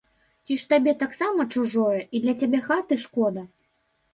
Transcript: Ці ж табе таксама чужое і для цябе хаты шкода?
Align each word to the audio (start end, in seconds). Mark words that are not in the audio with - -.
Ці 0.45 0.53
ж 0.61 0.63
табе 0.71 0.93
таксама 1.03 1.45
чужое 1.57 1.99
і 1.99 2.17
для 2.25 2.35
цябе 2.43 2.63
хаты 2.71 2.99
шкода? 3.05 3.41